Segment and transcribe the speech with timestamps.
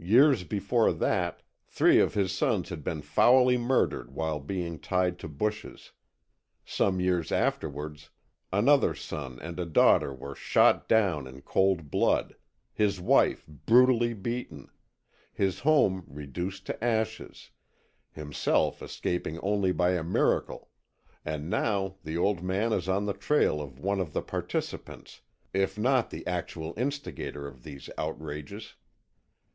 [0.00, 5.28] Years before that, three of his sons had been foully murdered while being tied to
[5.28, 5.92] bushes;
[6.64, 8.08] some years afterwards
[8.50, 12.36] another son and a daughter were shot down in cold blood,
[12.72, 14.70] his wife brutally beaten,
[15.30, 17.50] his home reduced to ashes,
[18.12, 20.70] himself escaping only by a miracle,
[21.22, 25.20] and now the old man is on the trail of one of the participants,
[25.52, 28.76] if not the actual instigator of these outrages.